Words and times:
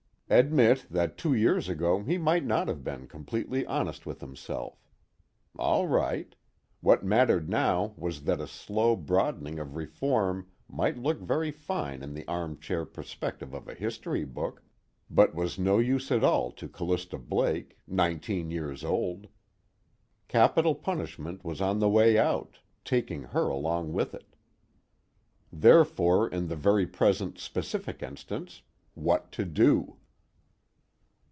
Admit 0.33 0.85
that 0.89 1.17
two 1.17 1.33
years 1.33 1.67
ago 1.67 2.03
he 2.05 2.17
might 2.17 2.45
not 2.45 2.69
have 2.69 2.85
been 2.85 3.05
completely 3.05 3.65
honest 3.65 4.05
with 4.05 4.21
himself. 4.21 4.81
All 5.59 5.89
right: 5.89 6.33
what 6.79 7.03
mattered 7.03 7.49
now 7.49 7.93
was 7.97 8.23
that 8.23 8.39
a 8.39 8.47
slow 8.47 8.95
broadening 8.95 9.59
of 9.59 9.75
reform 9.75 10.47
might 10.69 10.97
look 10.97 11.19
very 11.19 11.51
fine 11.51 12.01
in 12.01 12.13
the 12.13 12.25
armchair 12.29 12.85
perspective 12.85 13.53
of 13.53 13.67
a 13.67 13.73
history 13.73 14.23
book, 14.23 14.63
but 15.09 15.35
was 15.35 15.59
no 15.59 15.79
use 15.79 16.09
at 16.13 16.23
all 16.23 16.49
to 16.53 16.69
Callista 16.69 17.17
Blake, 17.17 17.77
nineteen 17.85 18.49
years 18.51 18.85
old. 18.85 19.27
Capital 20.29 20.75
punishment 20.75 21.43
was 21.43 21.59
on 21.59 21.79
the 21.79 21.89
way 21.89 22.17
out, 22.17 22.59
taking 22.85 23.23
her 23.23 23.49
along 23.49 23.91
with 23.91 24.13
it. 24.13 24.33
Therefore 25.51 26.25
in 26.29 26.47
the 26.47 26.55
very 26.55 26.87
present 26.87 27.37
specific 27.37 28.01
instance: 28.01 28.61
_What 28.97 29.29
to 29.31 29.43
do? 29.43 29.97